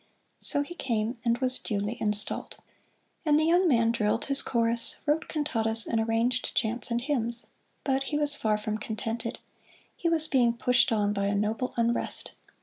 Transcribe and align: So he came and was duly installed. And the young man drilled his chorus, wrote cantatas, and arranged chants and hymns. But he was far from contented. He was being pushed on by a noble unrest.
So 0.39 0.63
he 0.63 0.73
came 0.73 1.19
and 1.23 1.37
was 1.37 1.59
duly 1.59 1.95
installed. 2.01 2.57
And 3.23 3.39
the 3.39 3.45
young 3.45 3.67
man 3.67 3.91
drilled 3.91 4.25
his 4.25 4.41
chorus, 4.41 4.95
wrote 5.05 5.27
cantatas, 5.27 5.85
and 5.85 6.01
arranged 6.01 6.55
chants 6.55 6.89
and 6.89 6.99
hymns. 7.01 7.45
But 7.83 8.05
he 8.05 8.17
was 8.17 8.35
far 8.35 8.57
from 8.57 8.79
contented. 8.79 9.37
He 9.95 10.09
was 10.09 10.27
being 10.27 10.57
pushed 10.57 10.91
on 10.91 11.13
by 11.13 11.27
a 11.27 11.35
noble 11.35 11.75
unrest. 11.77 12.31